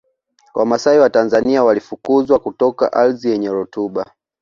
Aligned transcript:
Wamasai 0.55 0.99
wa 0.99 1.09
Tanzania 1.09 1.63
walifukuzwa 1.63 2.39
kutoka 2.39 2.93
ardhi 2.93 3.29
yenye 3.29 3.49
rutuba 3.49 4.11